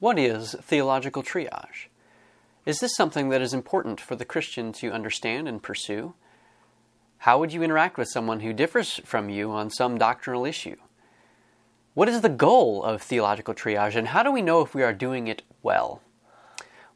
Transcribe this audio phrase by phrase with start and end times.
[0.00, 1.88] What is theological triage?
[2.64, 6.14] Is this something that is important for the Christian to understand and pursue?
[7.18, 10.76] How would you interact with someone who differs from you on some doctrinal issue?
[11.92, 14.94] What is the goal of theological triage, and how do we know if we are
[14.94, 16.00] doing it well?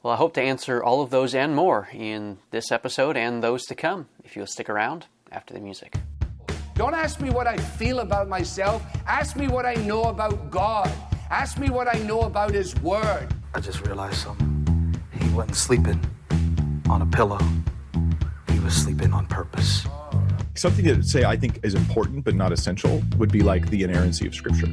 [0.02, 3.64] Well, I hope to answer all of those and more in this episode and those
[3.66, 5.94] to come, if you'll stick around after the music.
[6.74, 10.90] Don't ask me what I feel about myself, ask me what I know about God.
[11.30, 13.28] Ask me what I know about His Word.
[13.54, 15.00] I just realized something.
[15.12, 16.00] He wasn't sleeping
[16.88, 17.40] on a pillow,
[18.50, 19.86] he was sleeping on purpose.
[20.54, 24.26] Something to say I think is important but not essential would be like the inerrancy
[24.26, 24.72] of Scripture.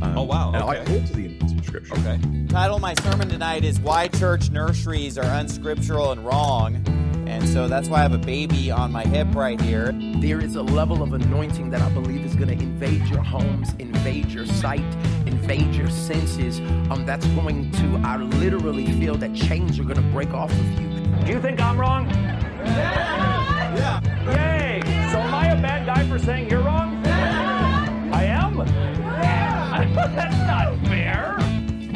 [0.00, 0.52] Um, oh wow!
[0.52, 0.78] And okay.
[0.78, 1.94] I hold to the inerrancy of Scripture.
[1.94, 2.18] Okay.
[2.48, 6.82] Title of my sermon tonight is "Why Church Nurseries Are Unscriptural and Wrong,"
[7.28, 9.92] and so that's why I have a baby on my hip right here.
[10.16, 13.74] There is a level of anointing that I believe is going to invade your homes,
[13.78, 14.80] invade your sight,
[15.26, 16.58] invade your senses.
[16.90, 20.80] Um, that's going to, I literally feel that chains are going to break off of
[20.80, 20.88] you.
[21.26, 22.08] Do you think I'm wrong?
[22.08, 23.76] Yeah.
[23.76, 24.80] yeah.
[24.80, 24.80] Yay!
[25.12, 27.04] So am I a bad guy for saying you're wrong?
[27.04, 28.10] Yeah.
[28.12, 28.56] I am?
[28.58, 29.94] Yeah.
[30.14, 31.36] That's not fair.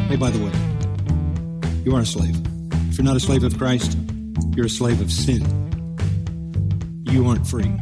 [0.09, 0.53] Hey, by the way,
[1.85, 2.39] you are a slave.
[2.91, 3.97] If you're not a slave of Christ,
[4.55, 5.43] you're a slave of sin.
[7.05, 7.75] You aren't free.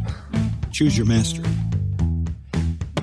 [0.71, 1.43] Choose your master.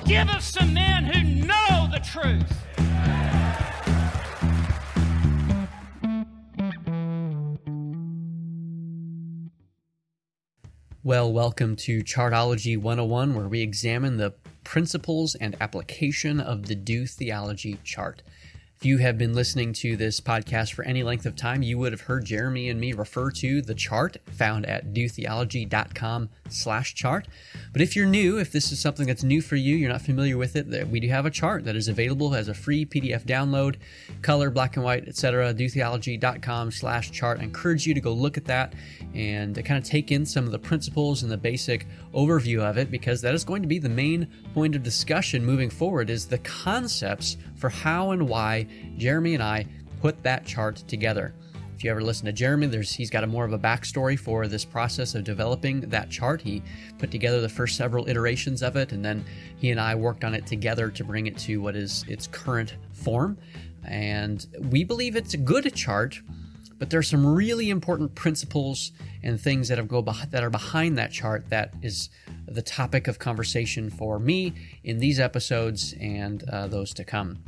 [0.06, 2.64] Give us some men who know the truth.
[11.04, 17.06] Well, welcome to Chartology 101, where we examine the principles and application of the Do
[17.06, 18.24] Theology chart.
[18.80, 21.94] If you have been listening to this podcast for any length of time, you would
[21.94, 27.28] have heard Jeremy and me refer to the chart found at dotheology.com slash chart.
[27.74, 30.38] But if you're new, if this is something that's new for you, you're not familiar
[30.38, 33.26] with it, that we do have a chart that is available as a free PDF
[33.26, 33.78] download,
[34.22, 35.56] color, black and white, etc.
[35.56, 37.40] dotheology.com slash chart.
[37.40, 38.74] I encourage you to go look at that
[39.16, 42.92] and kind of take in some of the principles and the basic overview of it
[42.92, 46.38] because that is going to be the main point of discussion moving forward is the
[46.40, 49.66] concepts for how and why Jeremy and I
[50.02, 51.34] put that chart together.
[51.76, 54.48] If you ever listen to Jeremy, there's he's got a more of a backstory for
[54.48, 56.42] this process of developing that chart.
[56.42, 56.64] He
[56.98, 59.24] put together the first several iterations of it, and then
[59.58, 62.78] he and I worked on it together to bring it to what is its current
[62.94, 63.38] form.
[63.84, 66.20] And we believe it's a good chart,
[66.80, 68.92] but there are some really important principles
[69.24, 72.10] and things that have go that are behind that chart that is
[72.48, 77.44] the topic of conversation for me in these episodes and uh, those to come.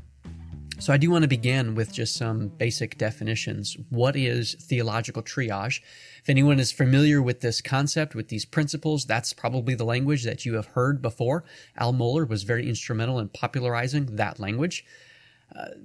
[0.79, 3.75] So, I do want to begin with just some basic definitions.
[3.89, 5.81] What is theological triage?
[6.21, 10.45] If anyone is familiar with this concept, with these principles, that's probably the language that
[10.45, 11.43] you have heard before.
[11.75, 14.85] Al Mohler was very instrumental in popularizing that language.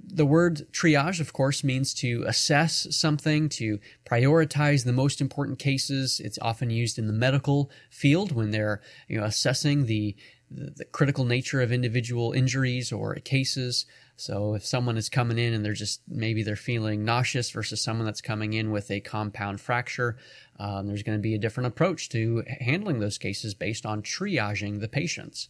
[0.07, 6.21] The word triage, of course, means to assess something, to prioritize the most important cases.
[6.21, 10.15] It's often used in the medical field when they're you know, assessing the,
[10.51, 13.87] the, the critical nature of individual injuries or cases.
[14.17, 18.07] So if someone is coming in and they're just maybe they're feeling nauseous versus someone
[18.07, 20.17] that's coming in with a compound fracture,
[20.61, 24.81] um, there's going to be a different approach to handling those cases based on triaging
[24.81, 25.49] the patients.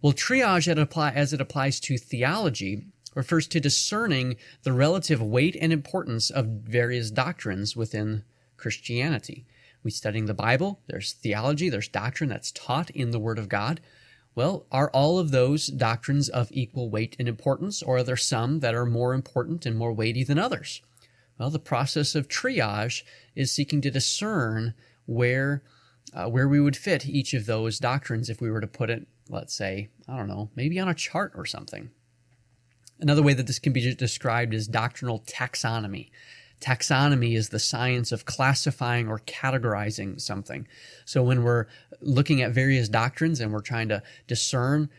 [0.00, 0.66] Well, triage
[1.14, 7.10] as it applies to theology refers to discerning the relative weight and importance of various
[7.10, 8.24] doctrines within
[8.56, 9.46] Christianity.
[9.82, 13.80] We studying the Bible, there's theology, there's doctrine that's taught in the Word of God.
[14.34, 18.60] Well, are all of those doctrines of equal weight and importance, or are there some
[18.60, 20.82] that are more important and more weighty than others?
[21.38, 23.02] Well, the process of triage
[23.34, 24.74] is seeking to discern
[25.06, 25.62] where
[26.12, 29.06] uh, where we would fit each of those doctrines if we were to put it,
[29.28, 31.90] let's say, I don't know, maybe on a chart or something.
[33.00, 36.10] Another way that this can be described is doctrinal taxonomy.
[36.60, 40.68] Taxonomy is the science of classifying or categorizing something.
[41.06, 41.66] So when we're
[42.02, 44.90] looking at various doctrines and we're trying to discern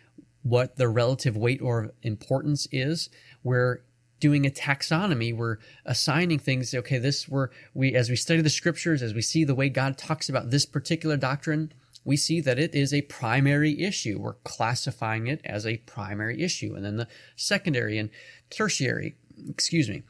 [0.41, 3.09] what the relative weight or importance is,
[3.43, 3.81] we're
[4.19, 5.35] doing a taxonomy.
[5.35, 6.73] We're assigning things.
[6.73, 9.97] Okay, this we're we as we study the scriptures, as we see the way God
[9.97, 14.19] talks about this particular doctrine, we see that it is a primary issue.
[14.19, 18.09] We're classifying it as a primary issue, and then the secondary and
[18.49, 19.15] tertiary,
[19.49, 20.03] excuse me,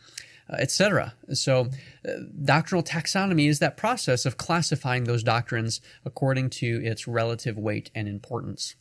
[0.49, 1.13] uh, etc.
[1.33, 1.69] So,
[2.07, 2.11] uh,
[2.43, 8.07] doctrinal taxonomy is that process of classifying those doctrines according to its relative weight and
[8.07, 8.75] importance.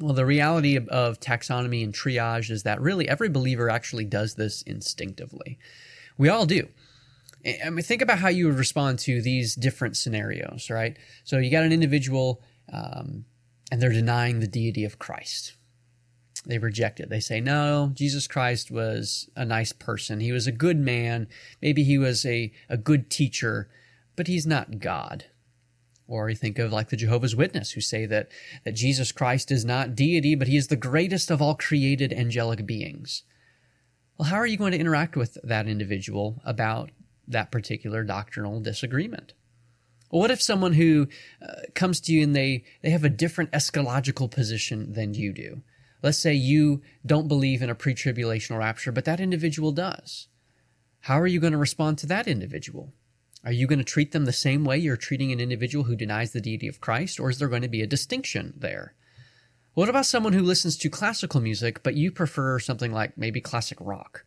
[0.00, 4.34] Well, the reality of, of taxonomy and triage is that really every believer actually does
[4.34, 5.58] this instinctively.
[6.18, 6.68] We all do.
[7.44, 10.96] I mean, think about how you would respond to these different scenarios, right?
[11.24, 12.42] So you got an individual,
[12.72, 13.26] um,
[13.70, 15.56] and they're denying the deity of Christ.
[16.46, 17.08] they reject it.
[17.08, 20.20] They say, no, Jesus Christ was a nice person.
[20.20, 21.26] He was a good man.
[21.62, 23.68] Maybe he was a, a good teacher,
[24.16, 25.24] but he's not God.
[26.06, 28.28] Or you think of like the Jehovah's Witness who say that,
[28.64, 32.66] that Jesus Christ is not deity, but he is the greatest of all created angelic
[32.66, 33.22] beings.
[34.18, 36.90] Well, how are you going to interact with that individual about
[37.28, 39.32] that particular doctrinal disagreement?
[40.10, 41.08] What if someone who
[41.42, 45.62] uh, comes to you and they, they have a different eschatological position than you do?
[46.02, 50.28] Let's say you don't believe in a pre tribulational rapture, but that individual does.
[51.00, 52.92] How are you going to respond to that individual?
[53.44, 56.32] Are you going to treat them the same way you're treating an individual who denies
[56.32, 58.94] the deity of Christ, or is there going to be a distinction there?
[59.74, 63.78] What about someone who listens to classical music, but you prefer something like maybe classic
[63.80, 64.24] rock?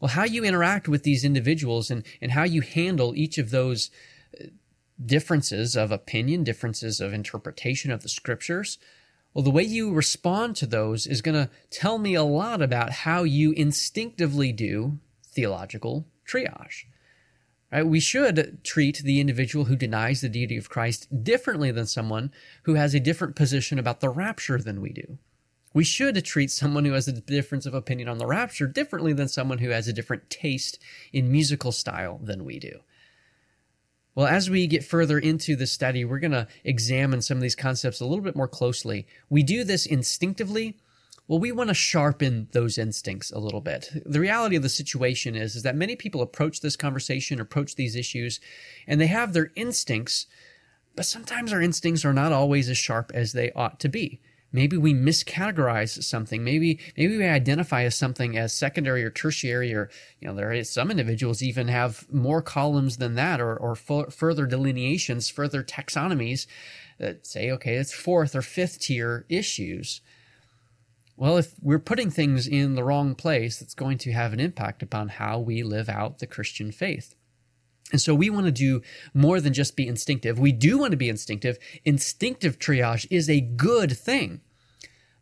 [0.00, 3.90] Well, how you interact with these individuals and, and how you handle each of those
[4.38, 4.46] uh,
[5.04, 8.78] differences of opinion, differences of interpretation of the scriptures,
[9.34, 12.90] well, the way you respond to those is going to tell me a lot about
[12.90, 16.84] how you instinctively do theological triage.
[17.70, 17.86] Right?
[17.86, 22.32] We should treat the individual who denies the deity of Christ differently than someone
[22.64, 25.18] who has a different position about the rapture than we do.
[25.72, 29.28] We should treat someone who has a difference of opinion on the rapture differently than
[29.28, 30.78] someone who has a different taste
[31.12, 32.80] in musical style than we do.
[34.14, 37.54] Well, as we get further into the study, we're going to examine some of these
[37.54, 39.06] concepts a little bit more closely.
[39.28, 40.76] We do this instinctively
[41.30, 43.88] well, we want to sharpen those instincts a little bit.
[44.04, 47.94] The reality of the situation is, is that many people approach this conversation, approach these
[47.94, 48.40] issues,
[48.84, 50.26] and they have their instincts,
[50.96, 54.20] but sometimes our instincts are not always as sharp as they ought to be.
[54.52, 56.42] Maybe we miscategorize something.
[56.42, 60.68] Maybe maybe we identify as something as secondary or tertiary, or you know, there is
[60.68, 66.46] some individuals even have more columns than that, or or further delineations, further taxonomies
[66.98, 70.00] that say, okay, it's fourth or fifth tier issues.
[71.16, 74.82] Well, if we're putting things in the wrong place, it's going to have an impact
[74.82, 77.14] upon how we live out the Christian faith.
[77.92, 78.82] And so we want to do
[79.14, 80.38] more than just be instinctive.
[80.38, 81.58] We do want to be instinctive.
[81.84, 84.40] Instinctive triage is a good thing,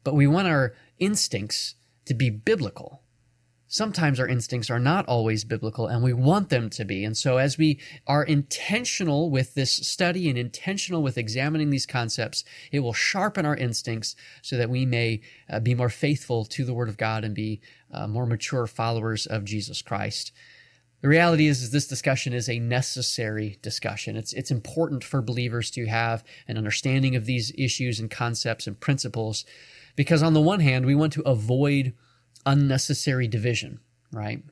[0.05, 3.03] but we want our instincts to be biblical
[3.69, 7.05] sometimes our instincts are not always biblical and we want them to be.
[7.05, 12.43] And so, as we are intentional with this study and intentional with examining these concepts,
[12.73, 16.75] it will sharpen our instincts so that we may uh, be more faithful to the
[16.75, 17.61] Word of God and be
[17.93, 20.33] uh, more mature followers of Jesus Christ.
[21.01, 24.17] The reality is, is this discussion is a necessary discussion.
[24.17, 28.79] It's, it's important for believers to have an understanding of these issues and concepts and
[28.79, 29.45] principles
[29.95, 31.95] because, on the one hand, we want to avoid
[32.45, 33.81] unnecessary division,
[34.13, 34.43] right?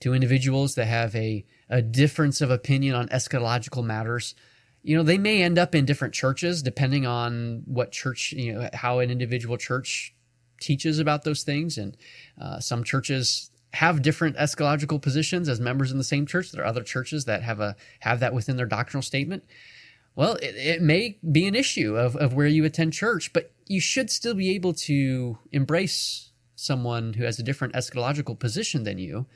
[0.00, 4.34] Two individuals that have a, a difference of opinion on eschatological matters,
[4.82, 8.68] you know, they may end up in different churches depending on what church, you know,
[8.74, 10.12] how an individual church
[10.60, 11.78] teaches about those things.
[11.78, 11.96] And
[12.40, 16.52] uh, some churches have different eschatological positions as members in the same church.
[16.52, 19.44] There are other churches that have a have that within their doctrinal statement.
[20.14, 23.80] Well, it, it may be an issue of, of where you attend church, but you
[23.80, 29.26] should still be able to embrace someone who has a different eschatological position than you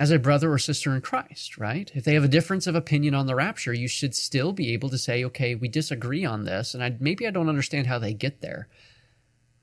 [0.00, 1.90] as a brother or sister in Christ, right?
[1.94, 4.88] If they have a difference of opinion on the rapture, you should still be able
[4.90, 8.14] to say, okay, we disagree on this, and I, maybe I don't understand how they
[8.14, 8.68] get there,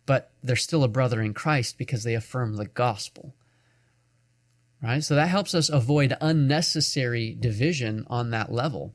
[0.05, 3.33] but they're still a brother in Christ because they affirm the gospel,
[4.85, 5.03] right?
[5.03, 8.93] So that helps us avoid unnecessary division on that level.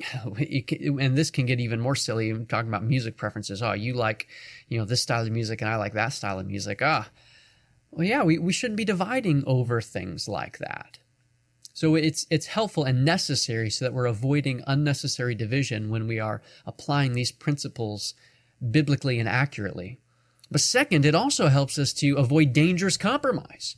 [0.24, 2.30] and this can get even more silly.
[2.30, 3.62] I'm talking about music preferences.
[3.62, 4.26] Oh, you like,
[4.68, 6.80] you know, this style of music, and I like that style of music.
[6.82, 7.08] Ah,
[7.90, 10.98] well, yeah, we, we shouldn't be dividing over things like that.
[11.74, 16.40] So it's it's helpful and necessary so that we're avoiding unnecessary division when we are
[16.66, 18.14] applying these principles
[18.70, 19.98] biblically and accurately.
[20.50, 23.74] But second, it also helps us to avoid dangerous compromise.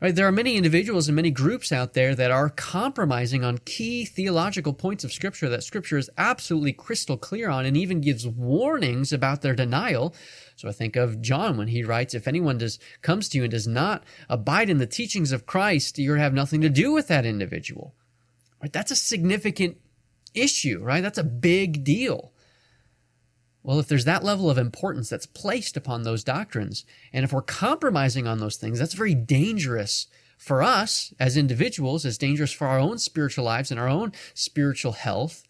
[0.00, 4.04] Right, there are many individuals and many groups out there that are compromising on key
[4.04, 9.12] theological points of Scripture that Scripture is absolutely crystal clear on and even gives warnings
[9.12, 10.14] about their denial.
[10.54, 13.50] So I think of John when he writes, If anyone does, comes to you and
[13.50, 17.26] does not abide in the teachings of Christ, you have nothing to do with that
[17.26, 17.92] individual.
[18.62, 19.78] Right, that's a significant
[20.32, 21.00] issue, right?
[21.00, 22.32] That's a big deal.
[23.62, 27.42] Well, if there's that level of importance that's placed upon those doctrines, and if we're
[27.42, 30.06] compromising on those things, that's very dangerous
[30.38, 34.92] for us as individuals, it's dangerous for our own spiritual lives and our own spiritual
[34.92, 35.42] health.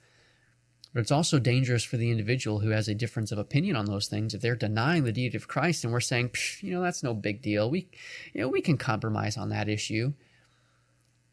[0.94, 4.08] But it's also dangerous for the individual who has a difference of opinion on those
[4.08, 4.32] things.
[4.32, 7.42] If they're denying the deity of Christ and we're saying, you know, that's no big
[7.42, 7.70] deal.
[7.70, 7.90] We,
[8.32, 10.14] you know, we can compromise on that issue.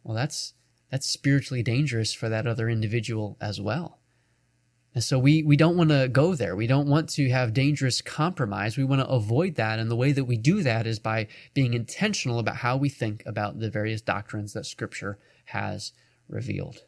[0.04, 0.54] Well, that's
[0.92, 4.00] that's spiritually dangerous for that other individual as well.
[4.96, 6.56] And so we, we don't want to go there.
[6.56, 8.78] We don't want to have dangerous compromise.
[8.78, 9.78] We want to avoid that.
[9.78, 13.22] And the way that we do that is by being intentional about how we think
[13.26, 15.92] about the various doctrines that Scripture has
[16.30, 16.86] revealed.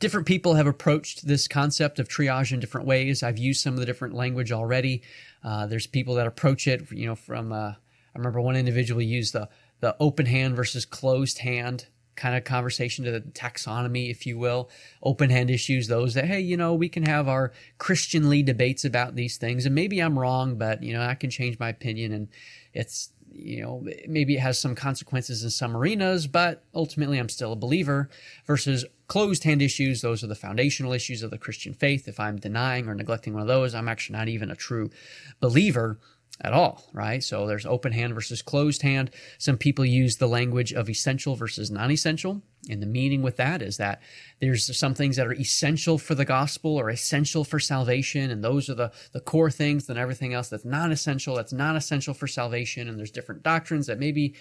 [0.00, 3.22] Different people have approached this concept of triage in different ways.
[3.22, 5.02] I've used some of the different language already.
[5.44, 9.32] Uh, there's people that approach it, you know, from, uh, I remember one individual used
[9.32, 14.38] the, the open hand versus closed hand kind of conversation to the taxonomy, if you
[14.38, 14.70] will,
[15.02, 19.14] open hand issues, those that, hey, you know, we can have our Christianly debates about
[19.14, 19.66] these things.
[19.66, 22.12] And maybe I'm wrong, but, you know, I can change my opinion.
[22.12, 22.28] And
[22.72, 27.52] it's, you know, maybe it has some consequences in some arenas, but ultimately I'm still
[27.52, 28.08] a believer
[28.46, 30.00] versus closed hand issues.
[30.00, 32.06] Those are the foundational issues of the Christian faith.
[32.06, 34.90] If I'm denying or neglecting one of those, I'm actually not even a true
[35.40, 35.98] believer
[36.40, 37.22] at all, right?
[37.22, 39.10] So there's open hand versus closed hand.
[39.38, 42.42] Some people use the language of essential versus non essential.
[42.68, 44.00] And the meaning with that is that
[44.40, 48.30] there's some things that are essential for the gospel or essential for salvation.
[48.30, 49.86] And those are the, the core things.
[49.86, 52.88] Then everything else that's non essential, that's not essential for salvation.
[52.88, 54.34] And there's different doctrines that maybe,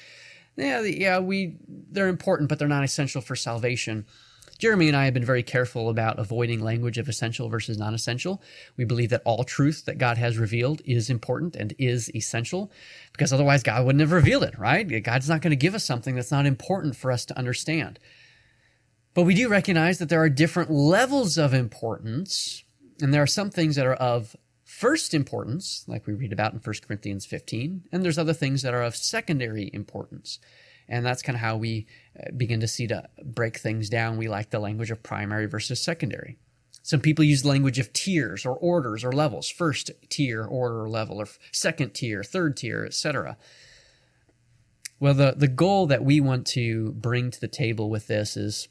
[0.56, 4.06] yeah, yeah, we, they're important, but they're not essential for salvation.
[4.63, 8.41] Jeremy and I have been very careful about avoiding language of essential versus non essential.
[8.77, 12.72] We believe that all truth that God has revealed is important and is essential
[13.12, 15.03] because otherwise God wouldn't have revealed it, right?
[15.03, 18.00] God's not going to give us something that's not important for us to understand.
[19.13, 22.63] But we do recognize that there are different levels of importance,
[23.01, 26.60] and there are some things that are of first importance, like we read about in
[26.60, 30.39] 1 Corinthians 15, and there's other things that are of secondary importance.
[30.88, 31.88] And that's kind of how we
[32.20, 34.18] uh, begin to see to break things down.
[34.18, 36.38] We like the language of primary versus secondary.
[36.82, 40.90] Some people use the language of tiers or orders or levels, first tier, order, or
[40.90, 43.38] level, or second tier, third tier, etc.
[45.00, 48.68] Well, the, the goal that we want to bring to the table with this is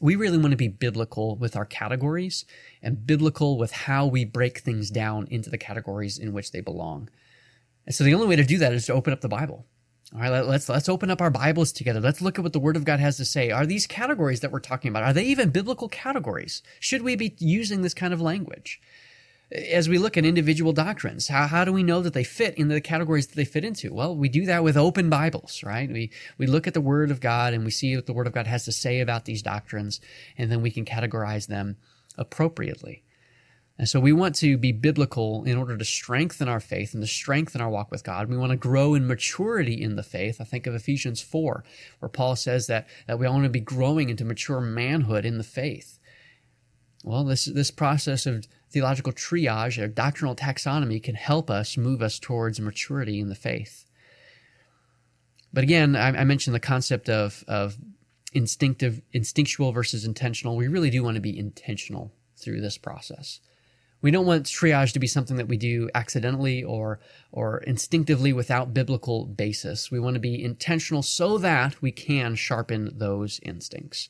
[0.00, 2.44] we really want to be biblical with our categories
[2.82, 7.08] and biblical with how we break things down into the categories in which they belong.
[7.86, 9.66] And so the only way to do that is to open up the Bible.
[10.12, 12.00] All right, let's let's open up our Bibles together.
[12.00, 13.52] Let's look at what the Word of God has to say.
[13.52, 16.62] Are these categories that we're talking about are they even biblical categories?
[16.80, 18.80] Should we be using this kind of language?
[19.52, 22.74] As we look at individual doctrines, how, how do we know that they fit into
[22.74, 23.92] the categories that they fit into?
[23.92, 25.88] Well, we do that with open Bibles, right?
[25.88, 28.32] We we look at the Word of God and we see what the Word of
[28.32, 30.00] God has to say about these doctrines,
[30.36, 31.76] and then we can categorize them
[32.18, 33.04] appropriately.
[33.80, 37.06] And so we want to be biblical in order to strengthen our faith and to
[37.06, 38.28] strengthen our walk with God.
[38.28, 40.38] We want to grow in maturity in the faith.
[40.38, 41.64] I think of Ephesians 4,
[41.98, 45.38] where Paul says that, that we all want to be growing into mature manhood in
[45.38, 45.98] the faith.
[47.04, 52.18] Well, this, this process of theological triage or doctrinal taxonomy can help us move us
[52.18, 53.86] towards maturity in the faith.
[55.54, 57.78] But again, I, I mentioned the concept of, of
[58.34, 60.54] instinctive, instinctual versus intentional.
[60.54, 63.40] We really do want to be intentional through this process.
[64.02, 67.00] We don't want triage to be something that we do accidentally or
[67.32, 69.90] or instinctively without biblical basis.
[69.90, 74.08] We want to be intentional so that we can sharpen those instincts.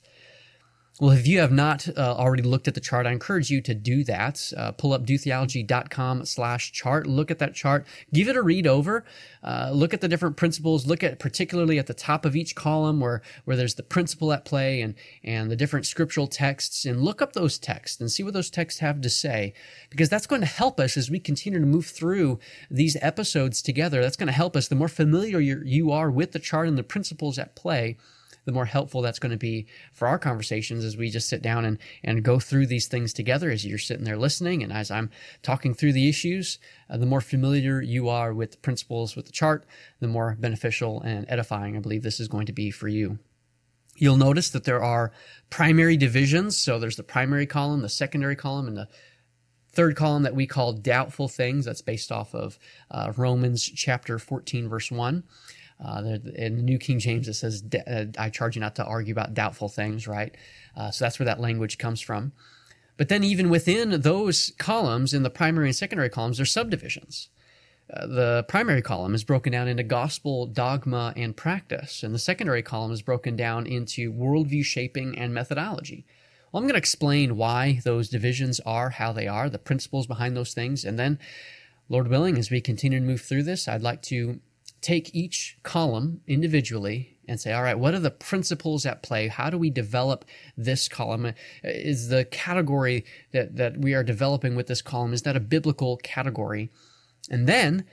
[1.00, 3.73] Well, if you have not uh, already looked at the chart, I encourage you to
[3.73, 4.52] do that.
[4.54, 7.07] Uh, pull up dotheology.com slash chart.
[7.07, 7.87] Look at that chart.
[8.12, 9.07] Give it a read over.
[9.42, 10.87] Uh, look at the different principles.
[10.87, 14.45] Look at particularly at the top of each column where, where there's the principle at
[14.45, 18.35] play and, and the different scriptural texts and look up those texts and see what
[18.35, 19.54] those texts have to say
[19.88, 22.38] because that's going to help us as we continue to move through
[22.71, 24.02] these episodes together.
[24.02, 24.69] That's going to help us.
[24.69, 27.97] The more familiar you are with the chart and the principles at play,
[28.45, 31.65] the more helpful that's going to be for our conversations as we just sit down
[31.65, 34.63] and, and go through these things together as you're sitting there listening.
[34.63, 35.11] And as I'm
[35.43, 39.33] talking through the issues, uh, the more familiar you are with the principles, with the
[39.33, 39.67] chart,
[40.01, 43.19] the more beneficial and edifying I believe this is going to be for you.
[43.97, 45.13] You'll notice that there are
[45.51, 46.57] primary divisions.
[46.57, 48.89] So there's the primary column, the secondary column, and the
[49.73, 51.67] third column that we call doubtful things.
[51.67, 52.59] That's based off of
[52.91, 55.23] uh, Romans chapter 14, verse 1.
[55.83, 59.13] Uh, in the New King James, it says, uh, I charge you not to argue
[59.13, 60.35] about doubtful things, right?
[60.77, 62.33] Uh, so that's where that language comes from.
[62.97, 67.31] But then, even within those columns, in the primary and secondary columns, there's subdivisions.
[67.91, 72.63] Uh, the primary column is broken down into gospel, dogma, and practice, and the secondary
[72.63, 76.05] column is broken down into worldview shaping and methodology.
[76.53, 80.37] Well, I'm going to explain why those divisions are how they are, the principles behind
[80.37, 81.19] those things, and then,
[81.89, 84.41] Lord willing, as we continue to move through this, I'd like to
[84.81, 89.29] take each column individually and say, all right, what are the principles at play?
[89.29, 90.25] How do we develop
[90.57, 91.27] this column?
[91.27, 91.33] Uh,
[91.63, 95.97] is the category that, that we are developing with this column, is that a biblical
[95.99, 96.71] category?
[97.31, 97.85] And then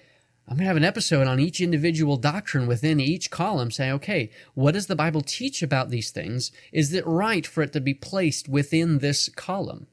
[0.48, 4.32] I'm going to have an episode on each individual doctrine within each column saying, okay,
[4.54, 6.52] what does the Bible teach about these things?
[6.72, 9.88] Is it right for it to be placed within this column?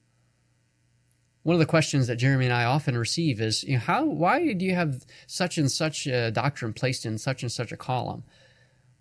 [1.45, 4.53] One of the questions that Jeremy and I often receive is, you know, how, why
[4.55, 8.25] do you have such and such a doctrine placed in such and such a column?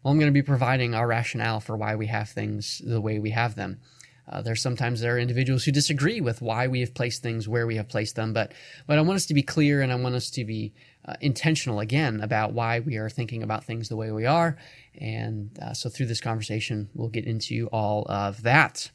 [0.03, 3.17] Well, I'm going to be providing our rationale for why we have things the way
[3.17, 3.79] we have them.
[4.29, 7.67] Uh, there's sometimes there are individuals who disagree with why we have placed things where
[7.67, 8.53] we have placed them, but
[8.87, 10.73] but I want us to be clear and I want us to be
[11.05, 14.57] uh, intentional again about why we are thinking about things the way we are.
[14.99, 18.91] And uh, so through this conversation, we'll get into all of that.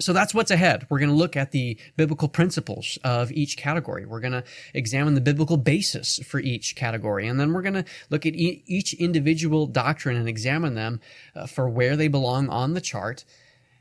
[0.00, 0.86] So that's what's ahead.
[0.90, 4.04] We're going to look at the biblical principles of each category.
[4.04, 7.28] We're going to examine the biblical basis for each category.
[7.28, 11.00] And then we're going to look at e- each individual doctrine and examine them
[11.36, 13.24] uh, for where they belong on the chart.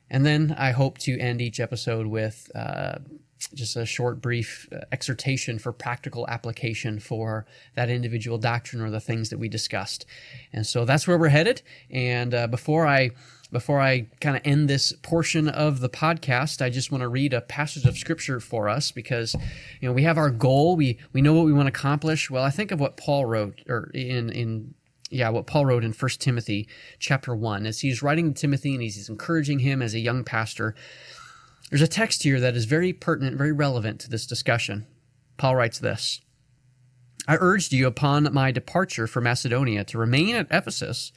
[0.08, 3.00] And then I hope to end each episode with uh,
[3.56, 9.00] just a short, brief uh, exhortation for practical application for that individual doctrine or the
[9.00, 10.06] things that we discussed.
[10.54, 11.64] And so that's where we're headed.
[11.90, 13.12] And uh, before I
[13.54, 17.34] before I kind of end this portion of the podcast, I just want to read
[17.34, 19.36] a passage of scripture for us because
[19.80, 22.30] you know we have our goal, we we know what we want to accomplish.
[22.30, 24.74] Well, I think of what Paul wrote or in in
[25.10, 26.68] yeah, what Paul wrote in 1 Timothy
[26.98, 30.74] chapter 1 as he's writing to Timothy and he's encouraging him as a young pastor.
[31.70, 34.88] There's a text here that is very pertinent, very relevant to this discussion.
[35.38, 36.22] Paul writes this
[37.28, 41.12] I urged you upon my departure for Macedonia to remain at Ephesus,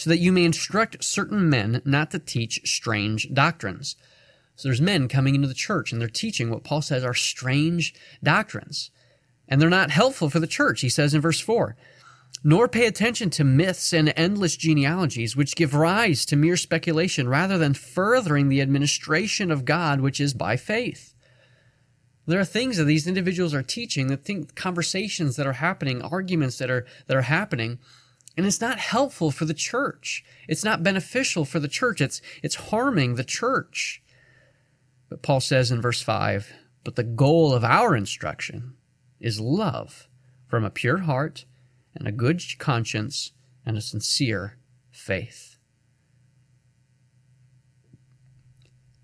[0.00, 3.96] so that you may instruct certain men not to teach strange doctrines.
[4.56, 7.92] So there's men coming into the church and they're teaching what Paul says are strange
[8.22, 8.90] doctrines.
[9.46, 11.76] And they're not helpful for the church, he says in verse 4
[12.42, 17.58] nor pay attention to myths and endless genealogies which give rise to mere speculation rather
[17.58, 21.14] than furthering the administration of God which is by faith.
[22.26, 26.56] There are things that these individuals are teaching, that think conversations that are happening, arguments
[26.58, 27.78] that are that are happening,
[28.36, 30.24] and it's not helpful for the church.
[30.48, 32.00] It's not beneficial for the church.
[32.00, 34.02] It's it's harming the church.
[35.08, 36.52] But Paul says in verse 5,
[36.84, 38.74] but the goal of our instruction
[39.18, 40.08] is love
[40.46, 41.44] from a pure heart
[41.94, 43.32] and a good conscience
[43.66, 44.56] and a sincere
[44.90, 45.56] faith.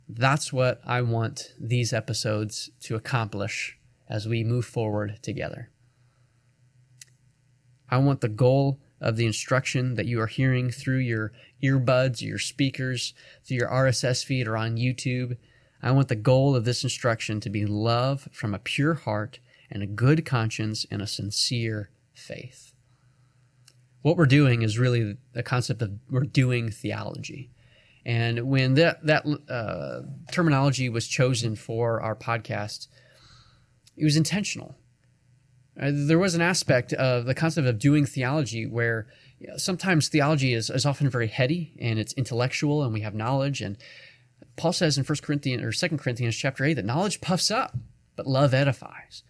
[0.08, 3.76] That's what I want these episodes to accomplish
[4.08, 5.70] as we move forward together.
[7.88, 11.32] I want the goal of the instruction that you are hearing through your
[11.62, 15.36] earbuds, your speakers, through your RSS feed, or on YouTube.
[15.82, 19.38] I want the goal of this instruction to be love from a pure heart
[19.70, 22.72] and a good conscience and a sincere faith
[24.06, 27.50] what we're doing is really the concept of we're doing theology.
[28.04, 32.86] And when that that uh, terminology was chosen for our podcast,
[33.96, 34.76] it was intentional.
[35.80, 39.06] Uh, there was an aspect of the concept of doing theology where
[39.38, 43.14] you know, sometimes theology is, is often very heady and it's intellectual and we have
[43.14, 43.60] knowledge.
[43.60, 43.76] And
[44.56, 47.76] Paul says in First Corinthians or Second Corinthians chapter eight that knowledge puffs up,
[48.16, 49.22] but love edifies.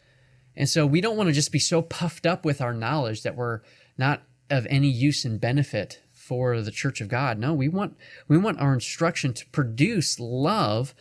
[0.54, 3.36] And so we don't want to just be so puffed up with our knowledge that
[3.36, 3.60] we're
[3.98, 7.38] not of any use and benefit for the church of God.
[7.38, 10.94] No, we want we want our instruction to produce love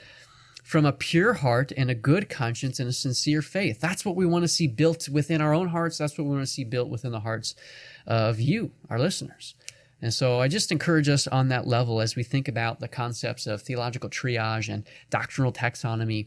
[0.66, 3.80] from a pure heart and a good conscience and a sincere faith.
[3.80, 6.00] That's what we want to see built within our own hearts.
[6.00, 7.54] That's what we want to see built within the hearts
[8.08, 9.54] of you, our listeners.
[10.02, 13.46] And so I just encourage us on that level as we think about the concepts
[13.46, 16.26] of theological triage and doctrinal taxonomy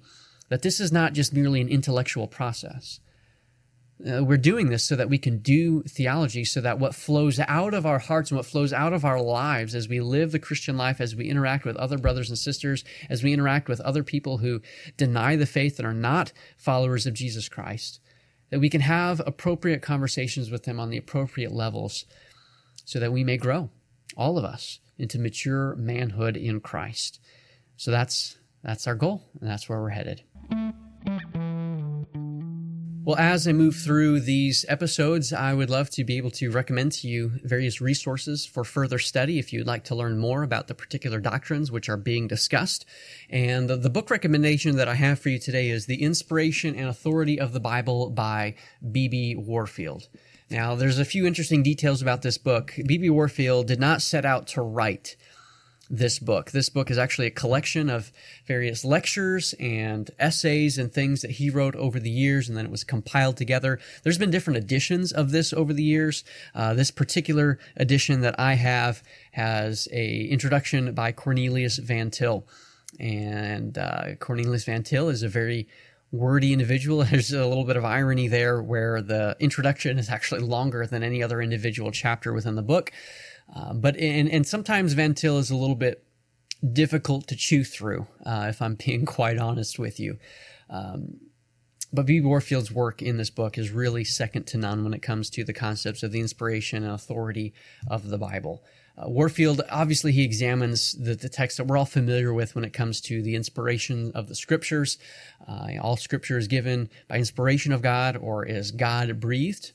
[0.50, 3.00] that this is not just merely an intellectual process
[4.06, 7.74] uh, we're doing this so that we can do theology so that what flows out
[7.74, 10.76] of our hearts and what flows out of our lives as we live the Christian
[10.76, 14.38] life, as we interact with other brothers and sisters, as we interact with other people
[14.38, 14.62] who
[14.96, 18.00] deny the faith and are not followers of Jesus Christ,
[18.50, 22.04] that we can have appropriate conversations with them on the appropriate levels
[22.84, 23.68] so that we may grow,
[24.16, 27.20] all of us, into mature manhood in Christ.
[27.76, 30.22] So that's that's our goal, and that's where we're headed.
[33.08, 36.92] Well, as I move through these episodes, I would love to be able to recommend
[36.92, 40.74] to you various resources for further study if you'd like to learn more about the
[40.74, 42.84] particular doctrines which are being discussed.
[43.30, 46.86] And the, the book recommendation that I have for you today is The Inspiration and
[46.86, 48.56] Authority of the Bible by
[48.92, 49.36] B.B.
[49.36, 50.08] Warfield.
[50.50, 52.74] Now, there's a few interesting details about this book.
[52.86, 53.08] B.B.
[53.08, 55.16] Warfield did not set out to write
[55.90, 56.50] this book.
[56.50, 58.12] This book is actually a collection of
[58.46, 62.70] various lectures and essays and things that he wrote over the years, and then it
[62.70, 63.78] was compiled together.
[64.02, 66.24] There's been different editions of this over the years.
[66.54, 72.46] Uh, this particular edition that I have has a introduction by Cornelius Van Til,
[73.00, 75.68] and uh, Cornelius Van Til is a very
[76.12, 77.04] wordy individual.
[77.04, 81.22] There's a little bit of irony there where the introduction is actually longer than any
[81.22, 82.92] other individual chapter within the book.
[83.54, 86.04] Uh, but and and sometimes Van Til is a little bit
[86.72, 90.18] difficult to chew through, uh, if I'm being quite honest with you.
[90.70, 91.20] Um,
[91.92, 92.20] but B.
[92.20, 95.54] Warfield's work in this book is really second to none when it comes to the
[95.54, 97.54] concepts of the inspiration and authority
[97.88, 98.62] of the Bible.
[98.98, 102.72] Uh, Warfield, obviously, he examines the, the text that we're all familiar with when it
[102.72, 104.98] comes to the inspiration of the scriptures.
[105.46, 109.72] Uh, all scripture is given by inspiration of God or is God breathed.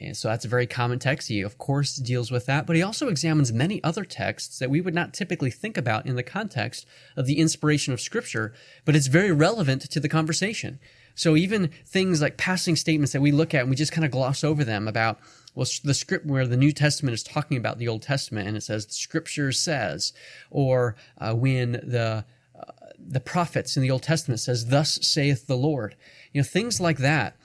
[0.00, 1.28] And so that's a very common text.
[1.28, 4.80] He, of course, deals with that, but he also examines many other texts that we
[4.80, 8.52] would not typically think about in the context of the inspiration of Scripture,
[8.84, 10.78] but it's very relevant to the conversation.
[11.14, 14.10] So even things like passing statements that we look at and we just kind of
[14.10, 15.18] gloss over them about,
[15.54, 18.62] well, the script where the New Testament is talking about the Old Testament and it
[18.62, 20.12] says, the Scripture says,
[20.50, 22.24] or uh, when the
[22.58, 22.64] uh,
[22.98, 25.96] the prophets in the Old Testament says, "Thus saith the Lord."
[26.32, 27.36] You know, things like that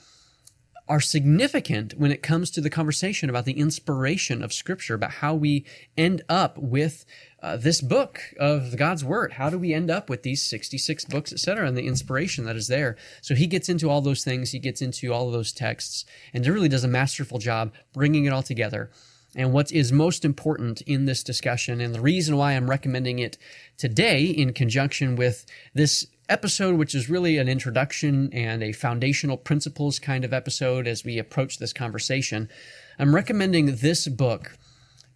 [0.89, 5.35] are significant when it comes to the conversation about the inspiration of Scripture, about how
[5.35, 5.63] we
[5.95, 7.05] end up with
[7.43, 9.33] uh, this book of God's Word.
[9.33, 12.67] How do we end up with these 66 books, etc., and the inspiration that is
[12.67, 12.97] there?
[13.21, 16.45] So he gets into all those things, he gets into all of those texts, and
[16.45, 18.89] it really does a masterful job bringing it all together.
[19.35, 23.37] And what is most important in this discussion, and the reason why I'm recommending it
[23.77, 29.99] today in conjunction with this episode, which is really an introduction and a foundational principles
[29.99, 32.49] kind of episode as we approach this conversation.
[32.97, 34.57] I'm recommending this book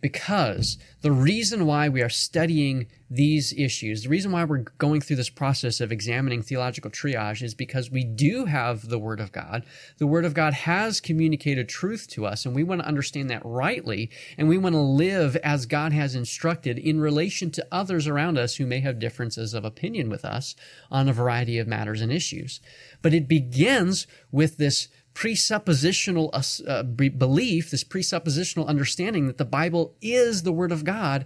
[0.03, 5.15] because the reason why we are studying these issues, the reason why we're going through
[5.15, 9.63] this process of examining theological triage is because we do have the Word of God.
[9.99, 13.45] The Word of God has communicated truth to us, and we want to understand that
[13.45, 18.37] rightly, and we want to live as God has instructed in relation to others around
[18.37, 20.53] us who may have differences of opinion with us
[20.91, 22.59] on a variety of matters and issues.
[23.01, 26.29] But it begins with this presuppositional
[26.67, 31.25] uh, belief, this presuppositional understanding that the Bible is the Word of God,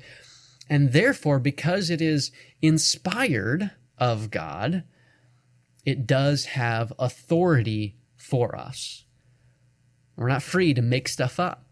[0.70, 4.84] and therefore, because it is inspired of God,
[5.86, 9.06] it does have authority for us.
[10.18, 11.66] We're not free to make stuff up.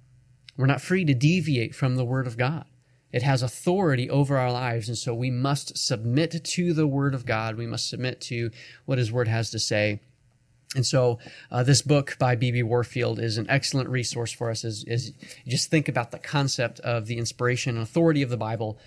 [0.55, 2.65] We're not free to deviate from the Word of God.
[3.11, 7.25] It has authority over our lives, and so we must submit to the Word of
[7.25, 7.57] God.
[7.57, 8.51] We must submit to
[8.85, 10.01] what His Word has to say
[10.75, 12.61] and so, uh, this book by B.B.
[12.63, 15.13] Warfield is an excellent resource for us as, as
[15.47, 18.77] just think about the concept of the inspiration and authority of the Bible.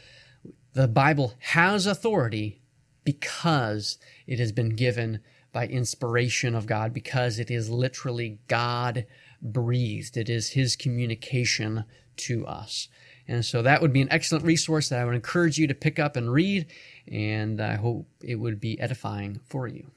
[0.75, 2.61] The Bible has authority
[3.05, 5.21] because it has been given
[5.51, 9.07] by inspiration of God, because it is literally God
[9.41, 10.19] breathed.
[10.19, 11.85] It is His communication
[12.19, 12.89] to us.
[13.27, 15.99] And so, that would be an excellent resource that I would encourage you to pick
[15.99, 16.67] up and read,
[17.11, 19.91] and I hope it would be edifying for you.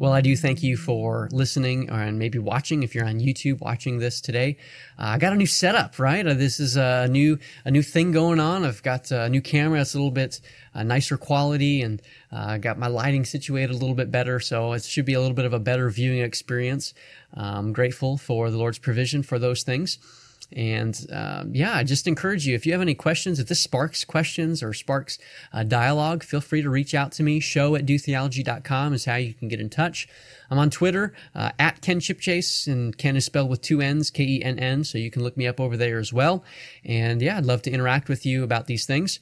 [0.00, 3.98] Well, I do thank you for listening and maybe watching if you're on YouTube watching
[3.98, 4.56] this today.
[4.98, 6.26] Uh, I got a new setup, right?
[6.26, 8.64] Uh, this is a new a new thing going on.
[8.64, 10.40] I've got a new camera that's a little bit
[10.74, 12.00] uh, nicer quality and
[12.32, 15.36] uh, got my lighting situated a little bit better, so it should be a little
[15.36, 16.94] bit of a better viewing experience.
[17.34, 19.98] I'm grateful for the Lord's provision for those things.
[20.52, 24.04] And um, yeah, I just encourage you if you have any questions, if this sparks
[24.04, 25.18] questions or sparks
[25.52, 27.40] uh, dialogue, feel free to reach out to me.
[27.40, 30.08] Show at dotheology.com is how you can get in touch.
[30.50, 34.24] I'm on Twitter uh, at Kenn Chipchase, and Kenn is spelled with two N's, K
[34.24, 36.44] E N N, so you can look me up over there as well.
[36.84, 39.20] And yeah, I'd love to interact with you about these things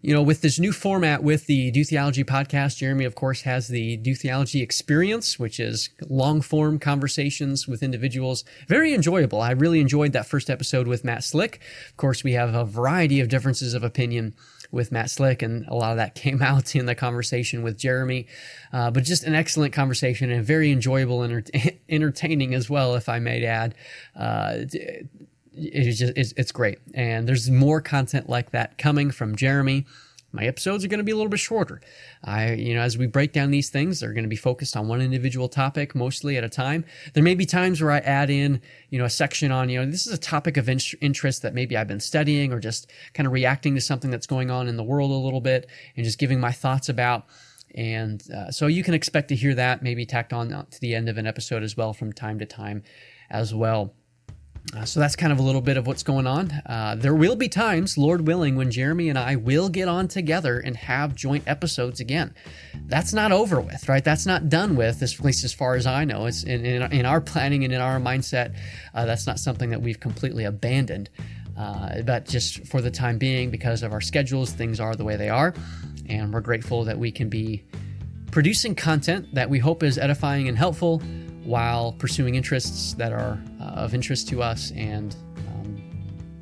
[0.00, 3.66] you know, with this new format with the Do Theology podcast, Jeremy, of course, has
[3.66, 8.44] the Do Theology experience, which is long form conversations with individuals.
[8.68, 9.40] Very enjoyable.
[9.40, 11.60] I really enjoyed that first episode with Matt Slick.
[11.88, 14.34] Of course, we have a variety of differences of opinion
[14.70, 18.28] with Matt Slick, and a lot of that came out in the conversation with Jeremy.
[18.72, 21.50] Uh, but just an excellent conversation and very enjoyable and
[21.88, 23.74] entertaining as well, if I may add.
[24.14, 24.58] Uh,
[25.58, 26.78] it's just it's, it's great.
[26.94, 29.86] And there's more content like that coming from jeremy.
[30.30, 31.80] My episodes are going to be a little bit shorter.
[32.22, 34.86] I you know as we break down these things they're going to be focused on
[34.86, 36.84] one individual topic mostly at a time.
[37.14, 39.90] There may be times where i add in you know a section on you know
[39.90, 43.26] this is a topic of in- interest that maybe i've been studying or just kind
[43.26, 45.66] of reacting to something that's going on in the world a little bit
[45.96, 47.26] and just giving my thoughts about.
[47.74, 51.08] And uh, so you can expect to hear that maybe tacked on to the end
[51.08, 52.82] of an episode as well from time to time
[53.30, 53.94] as well
[54.76, 56.50] uh, so that's kind of a little bit of what's going on.
[56.66, 60.58] Uh, there will be times, Lord willing, when Jeremy and I will get on together
[60.58, 62.34] and have joint episodes again.
[62.86, 64.04] That's not over with, right?
[64.04, 66.26] That's not done with, at least as far as I know.
[66.26, 68.56] It's in, in, in our planning and in our mindset.
[68.94, 71.08] Uh, that's not something that we've completely abandoned.
[71.56, 75.16] Uh, but just for the time being, because of our schedules, things are the way
[75.16, 75.54] they are,
[76.08, 77.64] and we're grateful that we can be
[78.30, 81.00] producing content that we hope is edifying and helpful
[81.42, 83.42] while pursuing interests that are
[83.74, 85.16] of interest to us and
[85.48, 85.82] um,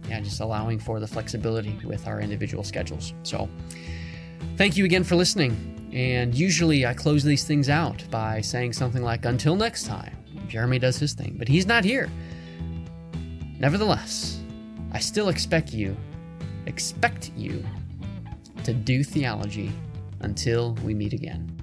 [0.09, 3.15] yeah, just allowing for the flexibility with our individual schedules.
[3.23, 3.49] So,
[4.57, 5.91] thank you again for listening.
[5.93, 10.17] And usually I close these things out by saying something like, until next time.
[10.49, 12.09] Jeremy does his thing, but he's not here.
[13.59, 14.41] Nevertheless,
[14.93, 15.97] I still expect you,
[16.67, 17.65] expect you
[18.65, 19.73] to do theology
[20.21, 21.56] until we meet again.